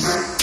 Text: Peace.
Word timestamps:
Peace. 0.00 0.39